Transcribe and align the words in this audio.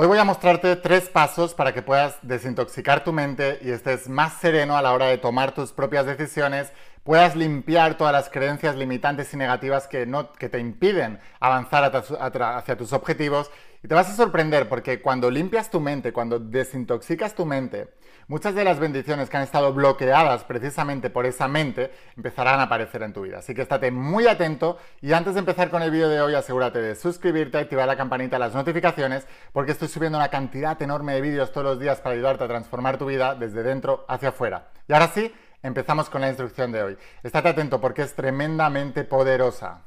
Hoy 0.00 0.06
voy 0.06 0.18
a 0.18 0.22
mostrarte 0.22 0.76
tres 0.76 1.08
pasos 1.08 1.54
para 1.54 1.74
que 1.74 1.82
puedas 1.82 2.20
desintoxicar 2.22 3.02
tu 3.02 3.12
mente 3.12 3.58
y 3.62 3.70
estés 3.70 4.08
más 4.08 4.34
sereno 4.34 4.76
a 4.76 4.82
la 4.82 4.92
hora 4.92 5.06
de 5.06 5.18
tomar 5.18 5.56
tus 5.56 5.72
propias 5.72 6.06
decisiones, 6.06 6.70
puedas 7.02 7.34
limpiar 7.34 7.96
todas 7.96 8.12
las 8.12 8.30
creencias 8.30 8.76
limitantes 8.76 9.34
y 9.34 9.36
negativas 9.36 9.88
que, 9.88 10.06
no, 10.06 10.32
que 10.34 10.48
te 10.48 10.60
impiden 10.60 11.18
avanzar 11.40 11.92
hacia 11.92 12.76
tus 12.76 12.92
objetivos. 12.92 13.50
Y 13.82 13.88
te 13.88 13.94
vas 13.96 14.08
a 14.08 14.14
sorprender 14.14 14.68
porque 14.68 15.02
cuando 15.02 15.32
limpias 15.32 15.68
tu 15.68 15.80
mente, 15.80 16.12
cuando 16.12 16.38
desintoxicas 16.38 17.34
tu 17.34 17.44
mente, 17.44 17.88
muchas 18.28 18.54
de 18.54 18.62
las 18.62 18.78
bendiciones 18.78 19.28
que 19.28 19.36
han 19.36 19.42
estado 19.42 19.72
bloqueadas 19.72 20.44
precisamente 20.44 21.10
por 21.10 21.26
esa 21.26 21.48
mente 21.48 21.90
empezarán 22.16 22.60
a 22.60 22.64
aparecer 22.64 23.02
en 23.02 23.12
tu 23.12 23.22
vida. 23.22 23.38
Así 23.38 23.54
que 23.54 23.62
estate 23.62 23.90
muy 23.90 24.26
atento 24.26 24.78
y 25.00 25.12
antes 25.12 25.34
de 25.34 25.40
empezar 25.40 25.70
con 25.70 25.82
el 25.82 25.90
vídeo 25.90 26.08
de 26.08 26.20
hoy 26.20 26.34
asegúrate 26.34 26.80
de 26.80 26.94
suscribirte, 26.94 27.58
activar 27.58 27.88
la 27.88 27.96
campanita 27.96 28.38
las 28.38 28.54
notificaciones 28.54 29.26
porque 29.52 29.72
estoy 29.72 29.88
subiendo 29.88 30.18
una 30.18 30.28
cantidad 30.28 30.80
enorme 30.80 31.14
de 31.14 31.20
vídeos 31.20 31.50
todos 31.50 31.66
los 31.66 31.80
días 31.80 32.00
para 32.00 32.14
ayudarte 32.14 32.44
a 32.44 32.48
transformar 32.48 32.98
tu 32.98 33.06
vida 33.06 33.34
desde 33.34 33.62
dentro 33.62 34.04
hacia 34.08 34.28
afuera. 34.28 34.68
Y 34.86 34.92
ahora 34.92 35.08
sí, 35.08 35.32
empezamos 35.62 36.08
con 36.08 36.20
la 36.20 36.28
instrucción 36.28 36.70
de 36.70 36.82
hoy. 36.82 36.98
Estate 37.22 37.48
atento 37.48 37.80
porque 37.80 38.02
es 38.02 38.14
tremendamente 38.14 39.04
poderosa. 39.04 39.82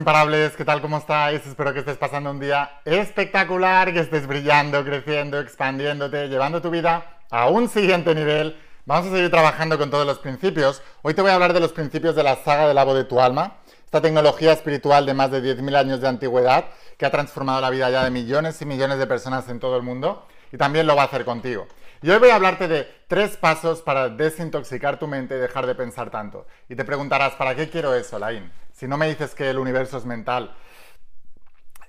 Imparables, 0.00 0.56
¿qué 0.56 0.64
tal? 0.64 0.80
¿Cómo 0.80 0.96
estáis? 0.96 1.46
Espero 1.46 1.74
que 1.74 1.80
estés 1.80 1.98
pasando 1.98 2.30
un 2.30 2.40
día 2.40 2.80
espectacular, 2.86 3.92
que 3.92 4.00
estés 4.00 4.26
brillando, 4.26 4.82
creciendo, 4.82 5.38
expandiéndote, 5.38 6.28
llevando 6.28 6.62
tu 6.62 6.70
vida 6.70 7.18
a 7.30 7.50
un 7.50 7.68
siguiente 7.68 8.14
nivel. 8.14 8.58
Vamos 8.86 9.08
a 9.08 9.14
seguir 9.14 9.30
trabajando 9.30 9.76
con 9.76 9.90
todos 9.90 10.06
los 10.06 10.18
principios. 10.18 10.80
Hoy 11.02 11.12
te 11.12 11.20
voy 11.20 11.30
a 11.30 11.34
hablar 11.34 11.52
de 11.52 11.60
los 11.60 11.72
principios 11.72 12.16
de 12.16 12.22
la 12.22 12.36
saga 12.36 12.66
del 12.66 12.78
abo 12.78 12.94
de 12.94 13.04
tu 13.04 13.20
alma, 13.20 13.58
esta 13.84 14.00
tecnología 14.00 14.54
espiritual 14.54 15.04
de 15.04 15.12
más 15.12 15.30
de 15.32 15.42
10.000 15.42 15.76
años 15.76 16.00
de 16.00 16.08
antigüedad 16.08 16.64
que 16.96 17.04
ha 17.04 17.10
transformado 17.10 17.60
la 17.60 17.68
vida 17.68 17.90
ya 17.90 18.02
de 18.02 18.10
millones 18.10 18.62
y 18.62 18.64
millones 18.64 18.98
de 18.98 19.06
personas 19.06 19.50
en 19.50 19.60
todo 19.60 19.76
el 19.76 19.82
mundo 19.82 20.26
y 20.50 20.56
también 20.56 20.86
lo 20.86 20.96
va 20.96 21.02
a 21.02 21.06
hacer 21.06 21.26
contigo. 21.26 21.66
Y 22.02 22.08
hoy 22.08 22.18
voy 22.18 22.30
a 22.30 22.36
hablarte 22.36 22.66
de 22.66 22.88
tres 23.08 23.36
pasos 23.36 23.82
para 23.82 24.08
desintoxicar 24.08 24.98
tu 24.98 25.06
mente 25.06 25.36
y 25.36 25.38
dejar 25.38 25.66
de 25.66 25.74
pensar 25.74 26.10
tanto. 26.10 26.46
Y 26.68 26.74
te 26.74 26.86
preguntarás, 26.86 27.34
¿para 27.34 27.54
qué 27.54 27.68
quiero 27.68 27.94
eso, 27.94 28.18
Lain? 28.18 28.50
Si 28.72 28.88
no 28.88 28.96
me 28.96 29.06
dices 29.06 29.34
que 29.34 29.50
el 29.50 29.58
universo 29.58 29.98
es 29.98 30.06
mental 30.06 30.56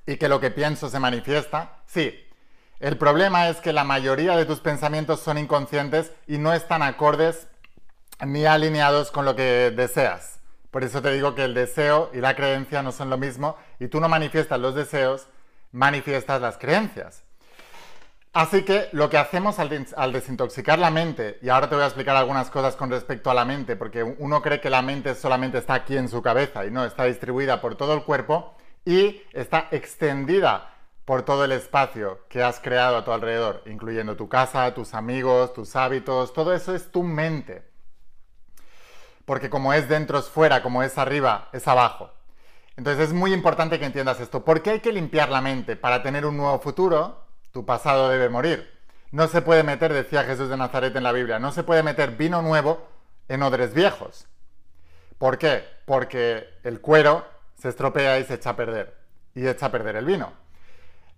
y 0.06 0.18
que 0.18 0.28
lo 0.28 0.42
que 0.42 0.52
pienso 0.52 0.90
se 0.90 1.00
manifiesta, 1.00 1.78
sí. 1.86 2.14
El 2.82 2.98
problema 2.98 3.48
es 3.48 3.62
que 3.62 3.72
la 3.72 3.86
mayoría 3.86 4.36
de 4.36 4.46
tus 4.46 4.60
pensamientos 4.60 5.22
son 5.22 5.38
inconscientes 5.38 6.12
y 6.28 6.40
no 6.40 6.52
están 6.52 6.82
acordes 6.82 7.48
ni 8.26 8.46
alineados 8.46 9.12
con 9.12 9.24
lo 9.24 9.36
que 9.36 9.72
deseas. 9.72 10.42
Por 10.72 10.84
eso 10.84 11.02
te 11.02 11.14
digo 11.14 11.36
que 11.36 11.46
el 11.46 11.54
deseo 11.54 12.10
y 12.14 12.18
la 12.18 12.36
creencia 12.36 12.82
no 12.82 12.92
son 12.92 13.10
lo 13.10 13.18
mismo 13.18 13.56
y 13.80 13.88
tú 13.88 14.02
no 14.02 14.10
manifiestas 14.10 14.60
los 14.60 14.76
deseos, 14.76 15.28
manifiestas 15.72 16.42
las 16.42 16.58
creencias. 16.58 17.24
Así 18.34 18.64
que 18.64 18.88
lo 18.94 19.10
que 19.10 19.18
hacemos 19.18 19.60
al, 19.60 20.14
desintoxicar 20.14 20.80
la 20.80 20.90
mente, 20.90 21.38
y 21.42 21.50
ahora 21.50 21.68
te 21.68 21.76
voy 21.76 21.84
a 21.84 21.88
explicar 21.88 22.16
algunas 22.16 22.50
cosas 22.50 22.78
con 22.78 22.90
respecto 22.90 23.30
a 23.30 23.34
la 23.34 23.44
mente, 23.44 23.76
porque 23.76 24.04
uno 24.04 24.42
cree 24.42 24.62
que 24.62 24.70
la 24.70 24.82
mente 24.82 25.16
solamente 25.16 25.58
está 25.58 25.74
aquí 25.74 25.98
en 25.98 26.08
su 26.08 26.22
cabeza 26.22 26.66
y 26.66 26.72
no, 26.72 26.86
está 26.86 27.04
distribuida 27.04 27.60
por 27.60 27.76
todo 27.76 27.94
el 27.94 28.04
cuerpo 28.04 28.56
y 28.86 29.22
está 29.34 29.68
extendida 29.72 30.74
por 31.04 31.24
todo 31.24 31.44
el 31.44 31.52
espacio 31.52 32.22
que 32.30 32.42
has 32.42 32.62
creado 32.62 32.96
a 32.96 33.04
tu 33.04 33.12
alrededor, 33.12 33.64
incluyendo 33.66 34.16
tu 34.16 34.30
casa, 34.30 34.74
tus 34.74 34.94
amigos, 34.94 35.54
tus 35.54 35.76
hábitos, 35.76 36.32
todo 36.32 36.54
eso 36.54 36.74
es 36.74 36.90
tu 36.90 37.04
mente. 37.04 37.70
Porque 39.26 39.50
como 39.50 39.74
es 39.74 39.90
dentro 39.90 40.18
es 40.20 40.30
fuera, 40.30 40.64
como 40.64 40.84
es 40.84 40.98
arriba 40.98 41.50
es 41.52 41.68
abajo. 41.68 42.12
Entonces 42.78 43.10
es 43.10 43.14
muy 43.14 43.34
importante 43.34 43.78
que 43.78 43.86
entiendas 43.86 44.22
esto. 44.22 44.46
¿Por 44.46 44.62
qué 44.62 44.70
hay 44.70 44.80
que 44.80 44.94
limpiar 44.94 45.30
la 45.30 45.42
mente? 45.42 45.76
Para 45.76 46.02
tener 46.02 46.26
un 46.26 46.38
nuevo 46.38 46.60
futuro, 46.60 47.21
tu 47.52 47.66
pasado 47.66 48.10
debe 48.10 48.30
morir. 48.30 48.70
No 49.12 49.28
se 49.28 49.42
puede 49.42 49.64
meter, 49.64 49.92
decía 49.94 50.24
Jesús 50.24 50.50
de 50.50 50.58
Nazaret 50.58 50.96
en 50.96 51.04
la 51.04 51.12
Biblia, 51.12 51.40
no 51.40 51.52
se 51.52 51.64
puede 51.64 51.84
meter 51.84 52.12
vino 52.12 52.42
nuevo 52.42 52.88
en 53.28 53.44
odres 53.44 53.74
viejos. 53.74 54.28
¿Por 55.18 55.38
qué? 55.38 55.64
Porque 55.86 56.48
el 56.64 56.82
cuero 56.82 57.26
se 57.56 57.70
estropea 57.70 58.20
y 58.20 58.24
se 58.24 58.36
echa 58.36 58.52
a 58.52 58.56
perder. 58.56 58.98
Y 59.36 59.48
echa 59.48 59.68
a 59.68 59.72
perder 59.72 59.96
el 59.98 60.06
vino. 60.06 60.34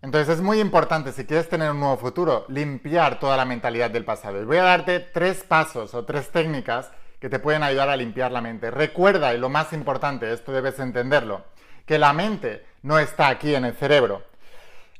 Entonces 0.01 0.35
es 0.35 0.41
muy 0.41 0.59
importante, 0.59 1.13
si 1.13 1.25
quieres 1.25 1.47
tener 1.47 1.71
un 1.71 1.79
nuevo 1.79 1.95
futuro, 1.95 2.45
limpiar 2.49 3.19
toda 3.19 3.37
la 3.37 3.45
mentalidad 3.45 3.89
del 3.89 4.03
pasado. 4.03 4.41
Y 4.41 4.45
voy 4.45 4.57
a 4.57 4.63
darte 4.63 4.99
tres 4.99 5.43
pasos 5.43 5.93
o 5.93 6.03
tres 6.03 6.29
técnicas 6.29 6.91
que 7.21 7.29
te 7.29 7.39
pueden 7.39 7.63
ayudar 7.63 7.87
a 7.87 7.95
limpiar 7.95 8.33
la 8.33 8.41
mente. 8.41 8.69
Recuerda, 8.69 9.33
y 9.33 9.37
lo 9.37 9.47
más 9.47 9.71
importante, 9.71 10.33
esto 10.33 10.51
debes 10.51 10.77
entenderlo, 10.79 11.45
que 11.85 11.97
la 11.97 12.11
mente 12.11 12.65
no 12.81 12.99
está 12.99 13.29
aquí 13.29 13.55
en 13.55 13.63
el 13.63 13.75
cerebro. 13.75 14.23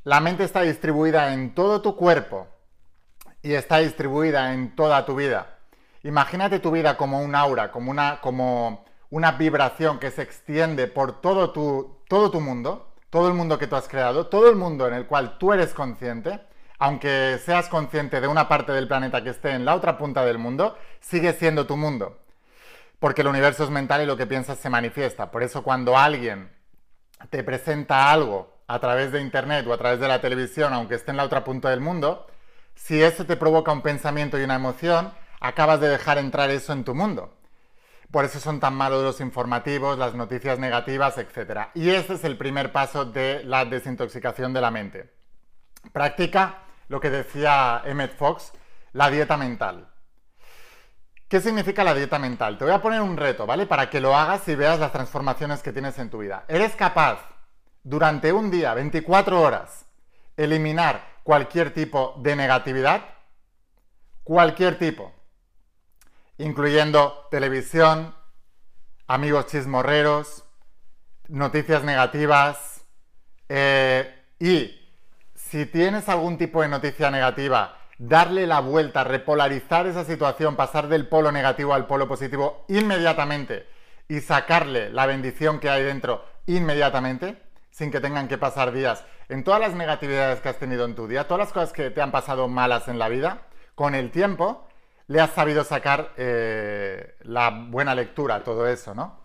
La 0.06 0.20
mente 0.20 0.44
está 0.44 0.64
distribuida 0.64 1.34
en 1.34 1.56
todo 1.56 1.82
tu 1.82 1.96
cuerpo 1.96 2.50
y 3.42 3.54
está 3.54 3.78
distribuida 3.78 4.54
en 4.54 4.76
toda 4.76 5.06
tu 5.06 5.16
vida. 5.16 5.60
Imagínate 6.04 6.60
tu 6.60 6.72
vida 6.72 6.98
como 6.98 7.22
un 7.22 7.36
aura, 7.36 7.72
como 7.72 7.90
una, 7.90 8.20
como 8.20 8.84
una 9.10 9.32
vibración 9.32 10.00
que 10.00 10.12
se 10.12 10.22
extiende 10.22 10.88
por 10.88 11.22
todo 11.22 11.52
tu, 11.52 12.00
todo 12.10 12.30
tu 12.32 12.42
mundo, 12.42 12.94
todo 13.10 13.30
el 13.30 13.34
mundo 13.34 13.58
que 13.58 13.68
tú 13.68 13.78
has 13.78 13.88
creado, 13.88 14.28
todo 14.28 14.50
el 14.50 14.58
mundo 14.58 14.90
en 14.90 14.94
el 14.94 15.06
cual 15.06 15.38
tú 15.38 15.54
eres 15.54 15.74
consciente, 15.74 16.42
aunque 16.80 17.40
seas 17.46 17.70
consciente 17.70 18.20
de 18.20 18.28
una 18.28 18.50
parte 18.50 18.74
del 18.74 18.90
planeta 18.90 19.24
que 19.24 19.30
esté 19.30 19.52
en 19.52 19.64
la 19.64 19.74
otra 19.74 19.98
punta 19.98 20.26
del 20.26 20.38
mundo, 20.38 20.78
sigue 21.00 21.32
siendo 21.32 21.66
tu 21.66 21.78
mundo. 21.78 22.20
Porque 23.00 23.22
el 23.22 23.28
universo 23.28 23.64
es 23.64 23.70
mental 23.70 24.02
y 24.02 24.06
lo 24.06 24.18
que 24.18 24.28
piensas 24.28 24.58
se 24.58 24.70
manifiesta. 24.70 25.32
Por 25.32 25.44
eso 25.44 25.64
cuando 25.64 25.98
alguien 25.98 26.52
te 27.30 27.42
presenta 27.42 28.12
algo 28.12 28.53
a 28.68 28.80
través 28.80 29.12
de 29.12 29.22
internet 29.22 29.66
o 29.68 29.74
a 29.74 29.78
través 29.78 30.00
de 30.00 30.08
la 30.08 30.22
televisión, 30.22 30.74
aunque 30.74 30.96
esté 30.96 31.12
en 31.12 31.18
la 31.18 31.24
otra 31.24 31.44
punta 31.44 31.70
del 31.70 31.82
mundo, 31.82 32.28
si 32.76 33.02
eso 33.02 33.26
te 33.26 33.38
provoca 33.38 33.72
un 33.72 33.82
pensamiento 33.82 34.40
y 34.40 34.44
una 34.44 34.56
emoción, 34.56 35.12
acabas 35.40 35.80
de 35.80 35.90
dejar 35.90 36.18
entrar 36.18 36.50
eso 36.50 36.74
en 36.74 36.84
tu 36.84 36.96
mundo. 36.96 37.38
Por 38.12 38.26
eso 38.26 38.40
son 38.40 38.60
tan 38.60 38.76
malos 38.76 39.04
los 39.04 39.22
informativos, 39.22 39.98
las 39.98 40.14
noticias 40.14 40.60
negativas, 40.60 41.18
etc. 41.18 41.70
Y 41.74 41.90
ese 41.90 42.14
es 42.14 42.24
el 42.24 42.38
primer 42.38 42.72
paso 42.72 43.06
de 43.06 43.44
la 43.44 43.66
desintoxicación 43.66 44.54
de 44.54 44.62
la 44.62 44.72
mente. 44.72 45.12
Practica 45.92 46.60
lo 46.88 47.00
que 47.00 47.10
decía 47.10 47.82
Emmett 47.86 48.16
Fox, 48.16 48.54
la 48.92 49.10
dieta 49.10 49.36
mental. 49.36 49.90
¿Qué 51.28 51.42
significa 51.42 51.84
la 51.84 51.96
dieta 51.96 52.20
mental? 52.20 52.60
Te 52.60 52.66
voy 52.66 52.74
a 52.74 52.82
poner 52.82 53.02
un 53.02 53.18
reto, 53.18 53.48
¿vale? 53.48 53.66
Para 53.66 53.90
que 53.90 54.00
lo 54.00 54.16
hagas 54.16 54.48
y 54.48 54.54
veas 54.54 54.80
las 54.80 54.92
transformaciones 54.92 55.64
que 55.64 55.74
tienes 55.74 55.98
en 55.98 56.12
tu 56.12 56.20
vida. 56.20 56.46
¿Eres 56.48 56.76
capaz 56.76 57.33
durante 57.84 58.32
un 58.32 58.50
día, 58.50 58.74
24 58.74 59.42
horas, 59.42 59.86
eliminar 60.38 61.06
cualquier 61.24 61.74
tipo 61.74 62.16
de 62.18 62.36
negatividad, 62.36 63.04
cualquier 64.24 64.80
tipo, 64.80 65.12
incluyendo 66.38 67.28
televisión, 67.30 68.16
amigos 69.08 69.48
chismorreros, 69.48 70.46
noticias 71.28 71.84
negativas, 71.84 72.86
eh, 73.50 74.24
y 74.40 74.80
si 75.36 75.66
tienes 75.66 76.10
algún 76.10 76.38
tipo 76.38 76.62
de 76.62 76.70
noticia 76.70 77.12
negativa, 77.12 77.78
darle 77.98 78.48
la 78.48 78.60
vuelta, 78.60 79.04
repolarizar 79.04 79.88
esa 79.88 80.04
situación, 80.04 80.56
pasar 80.56 80.88
del 80.88 81.08
polo 81.08 81.32
negativo 81.32 81.74
al 81.74 81.86
polo 81.86 82.08
positivo 82.08 82.66
inmediatamente 82.70 83.68
y 84.08 84.20
sacarle 84.22 84.90
la 84.90 85.06
bendición 85.06 85.60
que 85.60 85.70
hay 85.70 85.84
dentro 85.84 86.26
inmediatamente, 86.48 87.43
sin 87.74 87.90
que 87.90 88.00
tengan 88.00 88.28
que 88.28 88.38
pasar 88.38 88.72
días. 88.72 89.04
En 89.30 89.44
todas 89.44 89.60
las 89.60 89.74
negatividades 89.74 90.40
que 90.40 90.50
has 90.50 90.60
tenido 90.60 90.86
en 90.86 90.94
tu 90.96 91.08
día, 91.08 91.28
todas 91.28 91.40
las 91.40 91.52
cosas 91.54 91.74
que 91.74 91.90
te 91.90 92.02
han 92.02 92.12
pasado 92.12 92.48
malas 92.48 92.88
en 92.88 93.00
la 93.00 93.10
vida, 93.10 93.48
con 93.74 93.96
el 93.96 94.12
tiempo 94.12 94.68
le 95.08 95.20
has 95.20 95.32
sabido 95.32 95.64
sacar 95.64 96.12
eh, 96.16 97.16
la 97.24 97.50
buena 97.50 97.96
lectura 97.96 98.36
a 98.36 98.44
todo 98.44 98.68
eso, 98.68 98.94
¿no? 98.94 99.22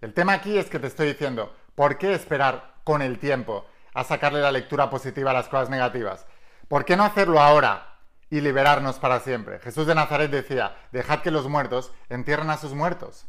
El 0.00 0.14
tema 0.14 0.34
aquí 0.34 0.56
es 0.56 0.70
que 0.70 0.78
te 0.78 0.86
estoy 0.86 1.08
diciendo, 1.08 1.52
¿por 1.74 1.98
qué 1.98 2.14
esperar 2.14 2.74
con 2.84 3.02
el 3.02 3.18
tiempo 3.18 3.66
a 3.94 4.04
sacarle 4.04 4.40
la 4.40 4.52
lectura 4.52 4.88
positiva 4.90 5.32
a 5.32 5.34
las 5.34 5.48
cosas 5.48 5.68
negativas? 5.68 6.24
¿Por 6.68 6.84
qué 6.84 6.96
no 6.96 7.04
hacerlo 7.04 7.40
ahora 7.40 7.96
y 8.30 8.40
liberarnos 8.40 9.00
para 9.00 9.18
siempre? 9.18 9.58
Jesús 9.58 9.88
de 9.88 9.96
Nazaret 9.96 10.30
decía, 10.30 10.76
dejad 10.92 11.18
que 11.18 11.32
los 11.32 11.48
muertos 11.48 11.92
entierren 12.08 12.50
a 12.50 12.58
sus 12.58 12.74
muertos. 12.74 13.26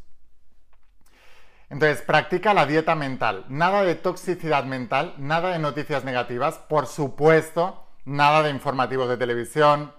Entonces, 1.69 2.01
practica 2.01 2.53
la 2.53 2.65
dieta 2.65 2.95
mental. 2.95 3.45
Nada 3.49 3.83
de 3.83 3.95
toxicidad 3.95 4.63
mental, 4.63 5.13
nada 5.17 5.51
de 5.51 5.59
noticias 5.59 6.03
negativas, 6.03 6.57
por 6.57 6.87
supuesto, 6.87 7.85
nada 8.05 8.41
de 8.43 8.49
informativos 8.49 9.07
de 9.07 9.17
televisión, 9.17 9.91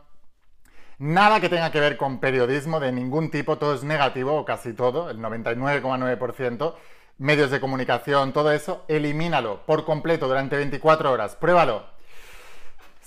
Nada 1.00 1.40
que 1.40 1.48
tenga 1.48 1.72
que 1.72 1.80
ver 1.80 1.96
con 1.96 2.20
periodismo 2.20 2.78
de 2.78 2.92
ningún 2.92 3.30
tipo, 3.30 3.56
todo 3.56 3.74
es 3.74 3.82
negativo, 3.82 4.34
o 4.36 4.44
casi 4.44 4.74
todo, 4.74 5.08
el 5.08 5.18
99,9%. 5.18 6.74
Medios 7.16 7.50
de 7.50 7.58
comunicación, 7.58 8.34
todo 8.34 8.52
eso, 8.52 8.84
elimínalo 8.86 9.64
por 9.64 9.86
completo 9.86 10.28
durante 10.28 10.58
24 10.58 11.10
horas. 11.10 11.36
Pruébalo. 11.36 11.86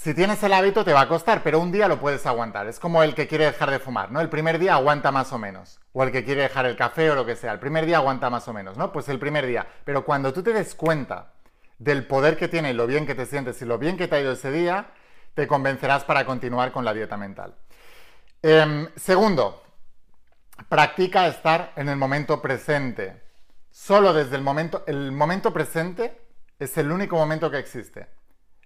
Si 0.03 0.13
tienes 0.13 0.43
el 0.43 0.51
hábito 0.51 0.83
te 0.83 0.91
va 0.91 0.99
a 0.99 1.07
costar, 1.07 1.43
pero 1.43 1.61
un 1.61 1.71
día 1.71 1.87
lo 1.87 1.97
puedes 1.97 2.25
aguantar. 2.25 2.67
Es 2.67 2.77
como 2.77 3.03
el 3.03 3.15
que 3.15 3.25
quiere 3.25 3.45
dejar 3.45 3.71
de 3.71 3.79
fumar, 3.79 4.11
¿no? 4.11 4.19
El 4.19 4.27
primer 4.27 4.59
día 4.59 4.73
aguanta 4.73 5.13
más 5.13 5.31
o 5.31 5.39
menos. 5.39 5.79
O 5.93 6.03
el 6.03 6.11
que 6.11 6.25
quiere 6.25 6.41
dejar 6.41 6.65
el 6.65 6.75
café 6.75 7.09
o 7.09 7.15
lo 7.15 7.25
que 7.25 7.37
sea. 7.37 7.53
El 7.53 7.59
primer 7.59 7.85
día 7.85 7.99
aguanta 7.99 8.29
más 8.29 8.45
o 8.49 8.53
menos, 8.53 8.75
¿no? 8.75 8.91
Pues 8.91 9.07
el 9.07 9.17
primer 9.17 9.45
día. 9.45 9.65
Pero 9.85 10.03
cuando 10.03 10.33
tú 10.33 10.43
te 10.43 10.51
des 10.51 10.75
cuenta 10.75 11.31
del 11.79 12.05
poder 12.05 12.35
que 12.35 12.49
tiene 12.49 12.71
y 12.71 12.73
lo 12.73 12.85
bien 12.85 13.05
que 13.05 13.15
te 13.15 13.25
sientes 13.25 13.61
y 13.61 13.65
lo 13.65 13.77
bien 13.77 13.95
que 13.95 14.09
te 14.09 14.17
ha 14.17 14.19
ido 14.19 14.33
ese 14.33 14.51
día, 14.51 14.87
te 15.35 15.47
convencerás 15.47 16.03
para 16.03 16.25
continuar 16.25 16.73
con 16.73 16.83
la 16.83 16.93
dieta 16.93 17.15
mental. 17.15 17.55
Em, 18.41 18.89
segundo, 18.97 19.63
practica 20.67 21.27
estar 21.27 21.71
en 21.77 21.87
el 21.87 21.95
momento 21.95 22.41
presente. 22.41 23.23
Solo 23.71 24.13
desde 24.13 24.35
el 24.35 24.41
momento, 24.41 24.83
el 24.85 25.13
momento 25.13 25.53
presente 25.53 26.19
es 26.59 26.77
el 26.77 26.91
único 26.91 27.15
momento 27.15 27.49
que 27.49 27.59
existe. 27.59 28.09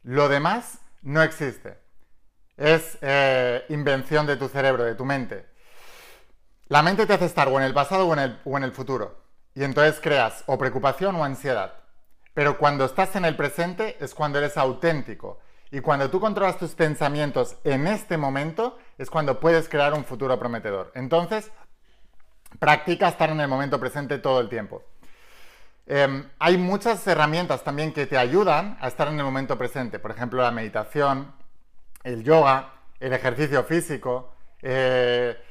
Lo 0.01 0.29
demás 0.29 0.79
no 1.07 1.23
existe. 1.23 1.79
Es 2.57 2.97
eh, 3.01 3.63
invención 3.69 4.27
de 4.27 4.35
tu 4.35 4.49
cerebro, 4.49 4.83
de 4.83 4.95
tu 4.95 5.05
mente. 5.05 5.45
La 6.67 6.81
mente 6.83 7.05
te 7.05 7.13
hace 7.13 7.25
estar 7.25 7.47
o 7.47 7.57
en 7.57 7.65
el 7.65 7.73
pasado 7.73 8.07
o 8.07 8.13
en 8.13 8.19
el, 8.19 8.41
o 8.43 8.57
en 8.57 8.63
el 8.63 8.73
futuro. 8.73 9.23
Y 9.55 9.63
entonces 9.63 10.01
creas 10.01 10.43
o 10.47 10.57
preocupación 10.57 11.15
o 11.15 11.23
ansiedad. 11.23 11.75
Pero 12.33 12.57
cuando 12.57 12.83
estás 12.83 13.15
en 13.15 13.23
el 13.23 13.37
presente 13.37 13.95
es 14.03 14.13
cuando 14.13 14.37
eres 14.37 14.57
auténtico. 14.57 15.39
Y 15.71 15.79
cuando 15.79 16.09
tú 16.09 16.19
controlas 16.19 16.57
tus 16.57 16.75
pensamientos 16.75 17.55
en 17.63 17.87
este 17.87 18.17
momento 18.17 18.77
es 18.97 19.09
cuando 19.09 19.39
puedes 19.39 19.69
crear 19.69 19.93
un 19.93 20.03
futuro 20.03 20.37
prometedor. 20.37 20.91
Entonces, 20.93 21.51
practica 22.59 23.07
estar 23.07 23.29
en 23.29 23.39
el 23.39 23.47
momento 23.47 23.79
presente 23.79 24.17
todo 24.17 24.41
el 24.41 24.49
tiempo. 24.49 24.83
Em, 25.89 26.29
hay 26.39 26.57
muchas 26.57 27.07
herramientas 27.07 27.63
también 27.63 27.93
que 27.93 28.05
te 28.05 28.17
ayudan 28.17 28.77
a 28.81 28.89
estar 28.89 29.07
en 29.07 29.17
el 29.17 29.23
momento 29.23 29.57
presente. 29.57 29.99
Por 29.99 30.11
ejemplo, 30.11 30.41
la 30.41 30.51
meditación, 30.51 31.33
el 32.03 32.25
yoga, 32.25 32.73
el 32.99 33.13
ejercicio 33.13 33.63
físico, 33.63 34.33
eh, 34.61 35.41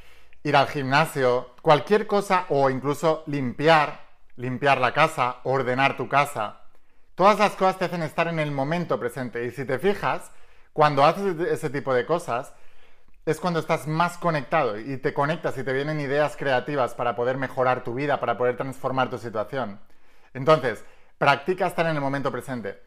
ir 0.42 0.56
al 0.56 0.68
gimnasio, 0.68 1.54
cualquier 1.62 2.06
cosa 2.06 2.44
o 2.50 2.68
incluso 2.68 3.22
limpiar, 3.26 4.04
limpiar 4.36 4.78
la 4.78 4.92
casa, 4.92 5.36
ordenar 5.44 5.96
tu 5.96 6.06
casa. 6.06 6.60
Todas 7.14 7.38
las 7.38 7.52
cosas 7.52 7.78
te 7.78 7.86
hacen 7.86 8.02
estar 8.02 8.28
en 8.28 8.38
el 8.38 8.50
momento 8.50 9.00
presente. 9.00 9.46
Y 9.46 9.52
si 9.52 9.64
te 9.64 9.78
fijas, 9.78 10.30
cuando 10.74 11.02
haces 11.02 11.40
ese 11.40 11.70
tipo 11.70 11.94
de 11.94 12.04
cosas, 12.04 12.52
es 13.24 13.40
cuando 13.40 13.60
estás 13.60 13.86
más 13.86 14.18
conectado 14.18 14.78
y 14.78 14.98
te 14.98 15.14
conectas 15.14 15.56
y 15.56 15.64
te 15.64 15.72
vienen 15.72 15.98
ideas 15.98 16.36
creativas 16.36 16.94
para 16.94 17.16
poder 17.16 17.38
mejorar 17.38 17.82
tu 17.82 17.94
vida, 17.94 18.20
para 18.20 18.36
poder 18.36 18.58
transformar 18.58 19.08
tu 19.08 19.16
situación. 19.16 19.80
Entonces, 20.36 20.84
practica 21.16 21.66
estar 21.66 21.86
en 21.86 21.94
el 21.94 22.02
momento 22.02 22.30
presente. 22.30 22.82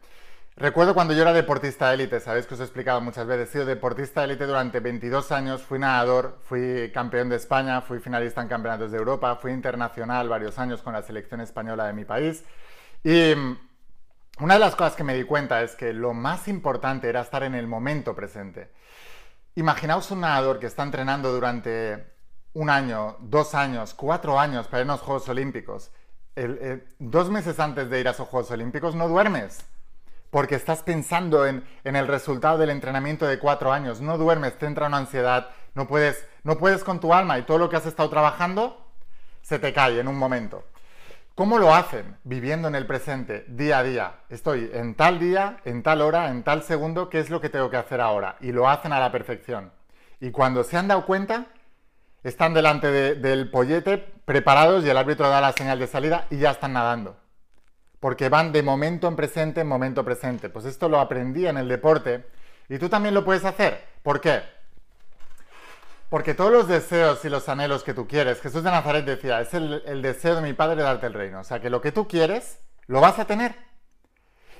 Recuerdo 0.56 0.94
cuando 0.94 1.14
yo 1.14 1.22
era 1.22 1.32
deportista 1.32 1.92
élite, 1.92 2.20
sabéis 2.20 2.46
que 2.46 2.54
os 2.54 2.60
he 2.60 2.62
explicado 2.62 3.00
muchas 3.00 3.26
veces, 3.26 3.48
he 3.48 3.52
sido 3.52 3.64
deportista 3.64 4.22
élite 4.22 4.46
durante 4.46 4.78
22 4.78 5.32
años, 5.32 5.60
fui 5.62 5.80
nadador, 5.80 6.38
fui 6.44 6.92
campeón 6.94 7.28
de 7.28 7.36
España, 7.36 7.80
fui 7.80 7.98
finalista 7.98 8.40
en 8.40 8.46
campeonatos 8.46 8.92
de 8.92 8.98
Europa, 8.98 9.34
fui 9.34 9.50
internacional 9.50 10.28
varios 10.28 10.60
años 10.60 10.80
con 10.80 10.92
la 10.92 11.02
selección 11.02 11.40
española 11.40 11.86
de 11.86 11.92
mi 11.92 12.04
país 12.04 12.44
y 13.02 13.32
una 14.38 14.54
de 14.54 14.60
las 14.60 14.76
cosas 14.76 14.94
que 14.94 15.02
me 15.02 15.14
di 15.14 15.24
cuenta 15.24 15.62
es 15.62 15.74
que 15.74 15.92
lo 15.92 16.14
más 16.14 16.46
importante 16.46 17.08
era 17.08 17.22
estar 17.22 17.42
en 17.42 17.56
el 17.56 17.66
momento 17.66 18.14
presente. 18.14 18.70
Imaginaos 19.56 20.08
un 20.12 20.20
nadador 20.20 20.60
que 20.60 20.66
está 20.66 20.84
entrenando 20.84 21.32
durante 21.32 22.12
un 22.52 22.70
año, 22.70 23.16
dos 23.20 23.54
años, 23.56 23.92
cuatro 23.94 24.38
años 24.38 24.68
para 24.68 24.84
ir 24.84 24.88
a 24.88 24.92
los 24.92 25.00
Juegos 25.00 25.28
Olímpicos. 25.28 25.90
Dos 26.98 27.30
meses 27.30 27.58
antes 27.58 27.90
de 27.90 28.00
ir 28.00 28.08
a 28.08 28.12
esos 28.12 28.28
Juegos 28.28 28.50
Olímpicos 28.50 28.94
no 28.94 29.08
duermes 29.08 29.64
porque 30.30 30.54
estás 30.54 30.82
pensando 30.82 31.46
en, 31.46 31.64
el 31.84 32.06
resultado 32.06 32.58
del 32.58 32.70
entrenamiento 32.70 33.26
de 33.26 33.38
cuatro 33.38 33.72
años. 33.72 34.00
No 34.00 34.16
duermes, 34.16 34.56
te 34.58 34.66
entra 34.66 34.86
una 34.86 34.98
ansiedad, 34.98 35.50
no 35.74 35.86
puedes, 35.86 36.26
no 36.44 36.56
puedes 36.56 36.84
con 36.84 37.00
tu 37.00 37.12
alma 37.12 37.38
y 37.38 37.42
todo 37.42 37.58
lo 37.58 37.68
que 37.68 37.76
has 37.76 37.86
estado 37.86 38.08
trabajando 38.08 38.86
se 39.42 39.58
te 39.58 39.72
cae 39.72 39.98
en 39.98 40.08
un 40.08 40.16
momento. 40.16 40.64
¿Cómo 41.34 41.58
lo 41.58 41.74
hacen? 41.74 42.16
Viviendo 42.24 42.68
en 42.68 42.74
el 42.74 42.86
presente, 42.86 43.44
día 43.48 43.78
a 43.78 43.82
día. 43.82 44.14
Estoy 44.28 44.70
en 44.72 44.94
tal 44.94 45.18
día, 45.18 45.58
en 45.64 45.82
tal 45.82 46.02
hora, 46.02 46.28
en 46.28 46.42
tal 46.42 46.62
segundo, 46.62 47.08
¿qué 47.08 47.18
es 47.18 47.30
lo 47.30 47.40
que 47.40 47.48
tengo 47.48 47.70
que 47.70 47.78
hacer 47.78 48.00
ahora? 48.00 48.36
Y 48.40 48.52
lo 48.52 48.68
hacen 48.68 48.92
a 48.92 49.00
la 49.00 49.10
perfección. 49.10 49.72
Y 50.20 50.30
cuando 50.32 50.64
se 50.64 50.76
han 50.76 50.88
dado 50.88 51.06
cuenta, 51.06 51.46
están 52.22 52.54
delante 52.54 52.90
del 53.16 53.50
pollete, 53.50 53.98
preparados, 54.24 54.84
y 54.84 54.90
el 54.90 54.96
árbitro 54.96 55.28
da 55.28 55.40
la 55.40 55.52
señal 55.52 55.78
de 55.78 55.86
salida 55.86 56.26
y 56.30 56.38
ya 56.38 56.50
están 56.50 56.74
nadando. 56.74 57.16
Porque 57.98 58.28
van 58.28 58.52
de 58.52 58.62
momento 58.62 59.08
en 59.08 59.16
presente 59.16 59.60
en 59.60 59.68
momento 59.68 60.04
presente. 60.04 60.48
Pues 60.48 60.64
esto 60.64 60.88
lo 60.88 61.00
aprendí 61.00 61.46
en 61.46 61.56
el 61.56 61.68
deporte 61.68 62.26
y 62.68 62.78
tú 62.78 62.88
también 62.88 63.14
lo 63.14 63.24
puedes 63.24 63.44
hacer. 63.44 63.84
¿Por 64.02 64.20
qué? 64.20 64.42
Porque 66.10 66.34
todos 66.34 66.50
los 66.50 66.66
deseos 66.66 67.24
y 67.24 67.28
los 67.28 67.48
anhelos 67.48 67.84
que 67.84 67.94
tú 67.94 68.08
quieres, 68.08 68.40
Jesús 68.40 68.64
de 68.64 68.70
Nazaret 68.70 69.04
decía, 69.04 69.40
es 69.40 69.54
el, 69.54 70.02
deseo 70.02 70.34
de 70.34 70.42
mi 70.42 70.52
Padre 70.54 70.82
darte 70.82 71.06
el 71.06 71.14
reino. 71.14 71.40
O 71.40 71.44
sea, 71.44 71.60
que 71.60 71.70
lo 71.70 71.80
que 71.80 71.92
tú 71.92 72.08
quieres, 72.08 72.58
lo 72.88 73.00
vas 73.00 73.20
a 73.20 73.26
tener. 73.26 73.54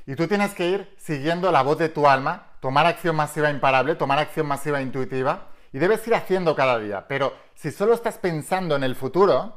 Y 0.06 0.14
tú 0.14 0.28
tienes 0.28 0.54
que 0.54 0.68
ir 0.68 0.94
siguiendo 0.96 1.50
la 1.50 1.62
voz 1.62 1.76
de 1.78 1.88
tu 1.88 2.08
alma, 2.08 2.52
tomar 2.60 2.86
acción 2.86 3.16
masiva 3.16 3.50
imparable, 3.50 3.96
tomar 3.96 4.20
acción 4.20 4.46
masiva 4.46 4.80
intuitiva, 4.80 5.48
y 5.72 5.78
debes 5.78 6.06
ir 6.06 6.14
haciendo 6.14 6.54
cada 6.54 6.78
día. 6.78 7.06
Pero 7.08 7.34
si 7.54 7.70
solo 7.70 7.94
estás 7.94 8.18
pensando 8.18 8.76
en 8.76 8.84
el 8.84 8.96
futuro, 8.96 9.56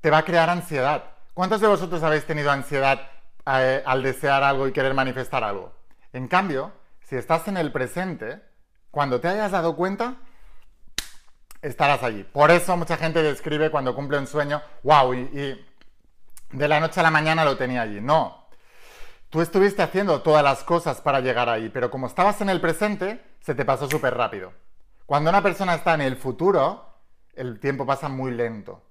te 0.00 0.10
va 0.10 0.18
a 0.18 0.24
crear 0.24 0.48
ansiedad. 0.48 1.04
¿Cuántos 1.34 1.60
de 1.60 1.68
vosotros 1.68 2.02
habéis 2.02 2.26
tenido 2.26 2.50
ansiedad 2.50 3.00
eh, 3.46 3.82
al 3.84 4.02
desear 4.02 4.42
algo 4.42 4.66
y 4.66 4.72
querer 4.72 4.94
manifestar 4.94 5.44
algo? 5.44 5.72
En 6.12 6.28
cambio, 6.28 6.72
si 7.02 7.16
estás 7.16 7.48
en 7.48 7.56
el 7.56 7.72
presente, 7.72 8.40
cuando 8.90 9.20
te 9.20 9.28
hayas 9.28 9.52
dado 9.52 9.76
cuenta, 9.76 10.16
estarás 11.62 12.02
allí. 12.02 12.24
Por 12.24 12.50
eso 12.50 12.76
mucha 12.76 12.96
gente 12.96 13.22
describe 13.22 13.70
cuando 13.70 13.94
cumple 13.94 14.18
un 14.18 14.26
sueño, 14.26 14.62
wow, 14.82 15.14
y, 15.14 15.66
de 16.52 16.68
la 16.68 16.80
noche 16.80 17.00
a 17.00 17.02
la 17.02 17.10
mañana 17.10 17.44
lo 17.44 17.56
tenía 17.56 17.82
allí. 17.82 18.00
No. 18.00 18.46
Tú 19.28 19.40
estuviste 19.40 19.82
haciendo 19.82 20.22
todas 20.22 20.42
las 20.42 20.64
cosas 20.64 21.00
para 21.00 21.20
llegar 21.20 21.48
ahí, 21.48 21.68
pero 21.68 21.90
como 21.90 22.08
estabas 22.08 22.40
en 22.40 22.48
el 22.48 22.60
presente, 22.60 23.22
se 23.40 23.54
te 23.54 23.64
pasó 23.64 23.88
súper 23.88 24.14
rápido. 24.14 24.52
Cuando 25.06 25.30
una 25.30 25.42
persona 25.42 25.74
está 25.74 25.94
en 25.94 26.02
el 26.02 26.16
futuro, 26.16 26.94
el 27.34 27.58
tiempo 27.58 27.84
pasa 27.84 28.08
muy 28.08 28.30
lento. 28.32 28.82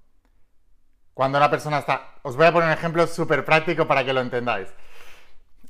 Cuando 1.13 1.37
una 1.37 1.49
persona 1.49 1.79
está... 1.79 2.15
Os 2.23 2.35
voy 2.35 2.47
a 2.47 2.51
poner 2.51 2.67
un 2.67 2.73
ejemplo 2.73 3.05
súper 3.07 3.45
práctico 3.45 3.87
para 3.87 4.03
que 4.03 4.13
lo 4.13 4.21
entendáis. 4.21 4.69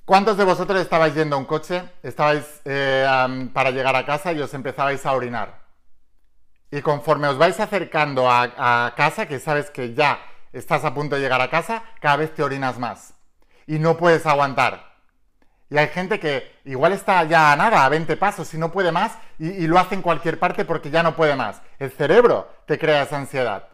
¿Cuántos 0.06 0.38
de 0.38 0.44
vosotros 0.44 0.82
estabais 0.82 1.14
yendo 1.14 1.36
a 1.36 1.40
un 1.40 1.46
coche, 1.46 1.84
estabais 2.02 2.62
eh, 2.66 3.06
para 3.54 3.70
llegar 3.70 3.96
a 3.96 4.08
casa 4.08 4.34
y 4.34 4.42
os 4.42 4.52
empezabais 4.56 5.06
a 5.06 5.14
orinar? 5.14 5.60
Y 6.72 6.82
conforme 6.82 7.28
os 7.28 7.38
vais 7.38 7.60
acercando 7.60 8.28
a, 8.28 8.94
casa, 8.96 9.28
que 9.28 9.40
sabes 9.40 9.70
que 9.70 9.94
ya 9.94 10.20
estás 10.52 10.84
a 10.84 10.96
punto 10.96 11.16
de 11.16 11.22
llegar 11.22 11.42
a 11.42 11.52
casa, 11.52 11.84
cada 12.00 12.18
vez 12.18 12.34
te 12.34 12.42
orinas 12.42 12.80
más. 12.80 13.14
Y 13.68 13.78
no 13.78 13.98
puedes 13.98 14.26
aguantar. 14.26 14.89
Y 15.70 15.78
hay 15.78 15.88
gente 15.90 16.20
que 16.20 16.60
igual 16.66 16.94
está 16.94 17.24
ya 17.26 17.52
a 17.52 17.56
nada, 17.56 17.86
a 17.86 17.90
20 17.90 18.18
pasos, 18.18 18.52
y 18.54 18.58
no 18.58 18.72
puede 18.72 18.92
más, 18.92 19.18
y, 19.38 19.68
lo 19.68 19.78
hace 19.78 19.96
en 19.96 20.02
cualquier 20.02 20.40
parte 20.40 20.66
porque 20.66 20.90
ya 20.90 21.04
no 21.04 21.16
puede 21.16 21.36
más. 21.36 21.62
El 21.78 21.92
cerebro 21.92 22.50
te 22.66 22.80
crea 22.80 23.04
esa 23.04 23.18
ansiedad. 23.18 23.68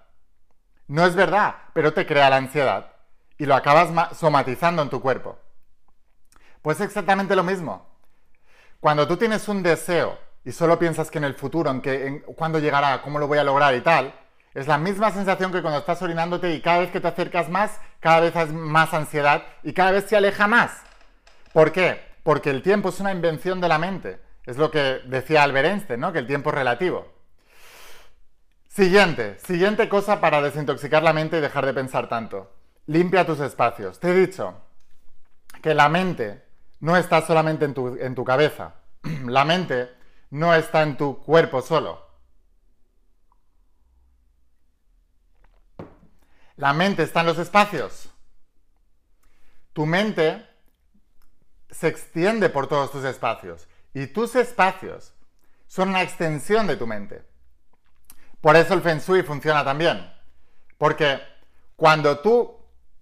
No 0.87 1.05
es 1.05 1.15
verdad, 1.15 1.55
pero 1.73 1.93
te 1.93 2.05
crea 2.05 2.29
la 2.29 2.37
ansiedad. 2.37 2.91
Y 3.37 3.45
lo 3.45 3.55
acabas 3.55 4.15
somatizando 4.17 4.81
en 4.81 4.89
tu 4.89 5.01
cuerpo. 5.01 5.39
Pues 6.61 6.81
exactamente 6.81 7.35
lo 7.35 7.43
mismo. 7.43 7.85
Cuando 8.79 9.07
tú 9.07 9.17
tienes 9.17 9.47
un 9.47 9.63
deseo 9.63 10.17
y 10.43 10.51
solo 10.51 10.77
piensas 10.77 11.09
que 11.09 11.17
en 11.17 11.23
el 11.23 11.35
futuro, 11.35 11.71
en, 11.71 11.81
que, 11.81 12.07
en 12.07 12.19
cuándo 12.19 12.59
llegará, 12.59 13.01
cómo 13.01 13.19
lo 13.19 13.27
voy 13.27 13.37
a 13.37 13.43
lograr 13.43 13.73
y 13.73 13.81
tal, 13.81 14.13
es 14.53 14.67
la 14.67 14.77
misma 14.77 15.11
sensación 15.11 15.51
que 15.51 15.61
cuando 15.61 15.79
estás 15.79 16.01
orinándote 16.01 16.53
y 16.53 16.61
cada 16.61 16.79
vez 16.79 16.91
que 16.91 16.99
te 16.99 17.07
acercas 17.07 17.49
más, 17.49 17.79
cada 17.99 18.19
vez 18.19 18.35
hay 18.35 18.47
más 18.47 18.93
ansiedad 18.93 19.43
y 19.63 19.73
cada 19.73 19.91
vez 19.91 20.05
se 20.05 20.15
aleja 20.15 20.47
más. 20.47 20.71
¿Por 21.55 21.71
qué? 21.71 22.01
Porque 22.21 22.50
el 22.50 22.62
tiempo 22.62 22.89
es 22.89 23.00
una 23.00 23.13
invención 23.13 23.62
de 23.62 23.69
la 23.69 23.79
mente. 23.79 24.19
Es 24.45 24.57
lo 24.57 24.69
que 24.71 25.00
decía 25.05 25.41
Albert 25.41 25.69
Einstein, 25.69 26.01
¿no? 26.01 26.12
Que 26.12 26.19
el 26.19 26.27
tiempo 26.27 26.50
es 26.50 26.55
relativo. 26.55 27.07
Siguiente, 28.67 29.39
siguiente 29.39 29.88
cosa 29.88 30.19
para 30.19 30.41
desintoxicar 30.41 31.01
la 31.01 31.13
mente 31.13 31.38
y 31.38 31.39
dejar 31.39 31.65
de 31.65 31.74
pensar 31.74 32.09
tanto. 32.09 32.51
Limpia 32.88 33.25
tus 33.25 33.39
espacios. 33.39 34.01
Te 34.01 34.09
he 34.09 34.13
dicho 34.13 34.53
que 35.62 35.74
la 35.74 35.88
mente 35.88 36.43
no 36.81 36.97
está 36.97 37.21
solamente 37.21 37.63
en 37.63 38.15
tu, 38.15 38.25
cabeza. 38.25 38.74
La 39.25 39.45
mente 39.45 39.91
no 40.31 40.53
está 40.53 40.83
en 40.83 40.97
tu 40.97 41.24
cuerpo 41.24 41.62
solo. 41.62 42.05
La 46.57 46.74
mente 46.74 47.03
está 47.03 47.21
en 47.21 47.27
los 47.27 47.38
espacios. 47.38 48.09
Tu 49.71 49.85
mente 49.85 50.53
se 51.77 51.88
extiende 51.88 52.50
por 52.50 52.67
todos 52.67 52.91
tus 52.91 53.03
espacios. 53.03 53.67
Y 53.94 54.08
tus 54.08 54.36
espacios 54.36 55.13
son 55.67 55.89
una 55.89 56.01
extensión 56.01 56.67
de 56.67 56.77
tu 56.77 56.88
mente. 56.88 57.24
Por 58.39 58.55
eso 58.55 58.74
el 58.74 58.82
Feng 58.82 59.00
Shui 59.00 59.24
funciona 59.24 59.63
también. 59.65 60.10
Porque 60.77 61.20
cuando 61.75 62.20
tú 62.20 62.58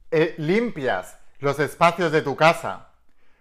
eh, 0.10 0.34
limpias 0.38 1.18
los 1.40 1.60
espacios 1.60 2.12
de 2.12 2.22
tu 2.22 2.36
casa, 2.36 2.90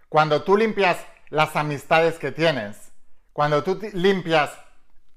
cuando 0.09 0.43
tú 0.43 0.55
limpias 0.55 0.97
las 1.29 1.55
amistades 1.55 2.19
que 2.19 2.31
tienes, 2.31 2.91
cuando 3.31 3.63
tú 3.63 3.79
limpias 3.93 4.51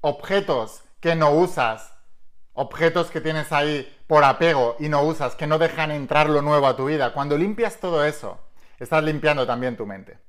objetos 0.01 0.83
que 0.99 1.15
no 1.15 1.31
usas, 1.31 1.93
objetos 2.53 3.11
que 3.11 3.21
tienes 3.21 3.51
ahí 3.51 3.95
por 4.07 4.23
apego 4.23 4.77
y 4.79 4.89
no 4.89 5.03
usas, 5.03 5.35
que 5.35 5.45
no 5.45 5.59
dejan 5.59 5.91
entrar 5.91 6.29
lo 6.29 6.41
nuevo 6.41 6.65
a 6.65 6.75
tu 6.75 6.85
vida, 6.85 7.13
cuando 7.13 7.37
limpias 7.37 7.77
todo 7.77 8.03
eso, 8.03 8.39
estás 8.83 9.03
limpiando 9.03 9.45
también 9.45 9.75
tu 9.77 9.85
mente. 9.85 10.19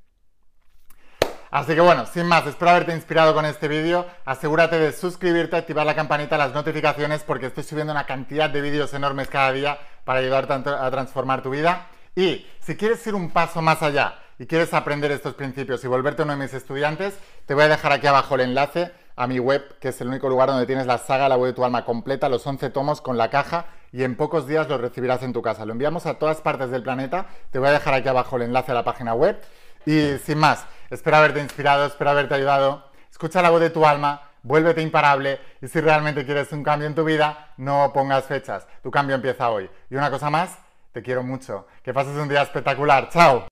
Así 1.50 1.74
que 1.74 1.80
bueno, 1.80 2.04
sin 2.04 2.26
más, 2.26 2.46
espero 2.46 2.72
haberte 2.72 2.94
inspirado 2.94 3.32
con 3.32 3.46
este 3.46 3.68
vídeo. 3.68 4.06
Asegúrate 4.26 4.78
de 4.78 4.92
suscribirte, 4.92 5.56
activar 5.56 5.86
la 5.86 5.94
campanita, 5.94 6.36
las 6.36 6.52
notificaciones, 6.52 7.22
porque 7.22 7.46
estoy 7.46 7.64
subiendo 7.64 7.92
una 7.92 8.04
cantidad 8.04 8.50
de 8.50 8.60
vídeos 8.60 8.92
enormes 8.92 9.28
cada 9.28 9.52
día 9.52 9.78
para 10.04 10.20
ayudarte 10.20 10.52
a 10.52 10.90
transformar 10.90 11.42
tu 11.42 11.50
vida. 11.50 11.86
Y 12.14 12.46
si 12.60 12.76
quieres 12.76 13.06
ir 13.06 13.14
un 13.14 13.30
paso 13.30 13.62
más 13.62 13.82
allá 13.82 14.18
y 14.38 14.46
quieres 14.46 14.74
aprender 14.74 15.10
estos 15.10 15.34
principios 15.34 15.82
y 15.84 15.88
volverte 15.88 16.22
uno 16.22 16.32
de 16.32 16.38
mis 16.38 16.52
estudiantes, 16.52 17.18
te 17.46 17.54
voy 17.54 17.64
a 17.64 17.68
dejar 17.68 17.92
aquí 17.92 18.06
abajo 18.06 18.34
el 18.34 18.42
enlace 18.42 18.92
a 19.18 19.26
mi 19.26 19.40
web, 19.40 19.78
que 19.80 19.88
es 19.88 20.00
el 20.00 20.08
único 20.08 20.28
lugar 20.28 20.48
donde 20.48 20.64
tienes 20.64 20.86
la 20.86 20.96
saga 20.96 21.28
La 21.28 21.36
web 21.36 21.50
de 21.50 21.54
tu 21.54 21.64
alma 21.64 21.84
completa, 21.84 22.28
los 22.28 22.46
11 22.46 22.70
tomos 22.70 23.00
con 23.00 23.18
la 23.18 23.30
caja 23.30 23.66
y 23.92 24.04
en 24.04 24.16
pocos 24.16 24.46
días 24.46 24.68
los 24.68 24.80
recibirás 24.80 25.22
en 25.22 25.32
tu 25.32 25.42
casa. 25.42 25.66
Lo 25.66 25.72
enviamos 25.72 26.06
a 26.06 26.14
todas 26.14 26.40
partes 26.40 26.70
del 26.70 26.84
planeta. 26.84 27.26
Te 27.50 27.58
voy 27.58 27.68
a 27.68 27.72
dejar 27.72 27.94
aquí 27.94 28.08
abajo 28.08 28.36
el 28.36 28.42
enlace 28.42 28.70
a 28.70 28.74
la 28.74 28.84
página 28.84 29.14
web. 29.14 29.40
Y 29.84 30.18
sin 30.18 30.38
más, 30.38 30.66
espero 30.90 31.16
haberte 31.16 31.40
inspirado, 31.40 31.86
espero 31.86 32.10
haberte 32.10 32.34
ayudado. 32.34 32.84
Escucha 33.10 33.42
la 33.42 33.50
voz 33.50 33.60
de 33.60 33.70
tu 33.70 33.84
alma, 33.84 34.22
vuélvete 34.42 34.82
imparable 34.82 35.40
y 35.60 35.66
si 35.66 35.80
realmente 35.80 36.24
quieres 36.24 36.52
un 36.52 36.62
cambio 36.62 36.86
en 36.86 36.94
tu 36.94 37.04
vida, 37.04 37.54
no 37.56 37.90
pongas 37.92 38.24
fechas. 38.24 38.68
Tu 38.82 38.90
cambio 38.90 39.16
empieza 39.16 39.50
hoy. 39.50 39.68
Y 39.90 39.96
una 39.96 40.10
cosa 40.10 40.30
más, 40.30 40.58
te 40.92 41.02
quiero 41.02 41.24
mucho. 41.24 41.66
Que 41.82 41.92
pases 41.92 42.16
un 42.16 42.28
día 42.28 42.42
espectacular. 42.42 43.08
¡Chao! 43.10 43.48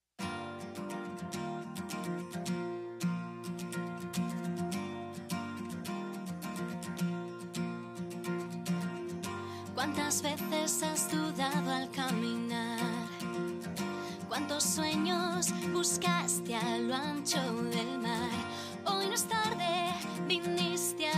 Buscaste 15.73 16.54
a 16.54 16.78
lo 16.78 16.95
ancho 16.95 17.40
del 17.71 17.99
mar? 17.99 18.30
Hoy 18.85 19.06
no 19.06 19.14
es 19.14 19.25
tarde, 19.25 19.95
viniste 20.26 21.09